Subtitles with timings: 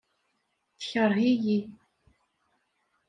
[0.79, 1.59] Tekṛeh-iyi.